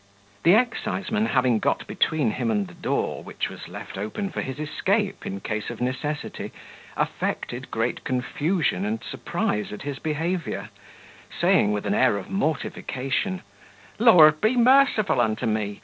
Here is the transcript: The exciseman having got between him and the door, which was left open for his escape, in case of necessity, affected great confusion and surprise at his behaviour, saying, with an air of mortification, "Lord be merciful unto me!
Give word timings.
The 0.41 0.55
exciseman 0.55 1.27
having 1.27 1.59
got 1.59 1.85
between 1.85 2.31
him 2.31 2.49
and 2.49 2.67
the 2.67 2.73
door, 2.73 3.21
which 3.21 3.49
was 3.49 3.67
left 3.67 3.99
open 3.99 4.31
for 4.31 4.41
his 4.41 4.57
escape, 4.57 5.27
in 5.27 5.41
case 5.41 5.69
of 5.69 5.79
necessity, 5.79 6.51
affected 6.97 7.69
great 7.69 8.03
confusion 8.03 8.83
and 8.83 9.03
surprise 9.03 9.71
at 9.71 9.83
his 9.83 9.99
behaviour, 9.99 10.69
saying, 11.39 11.71
with 11.71 11.85
an 11.85 11.93
air 11.93 12.17
of 12.17 12.31
mortification, 12.31 13.43
"Lord 13.99 14.41
be 14.41 14.57
merciful 14.57 15.21
unto 15.21 15.45
me! 15.45 15.79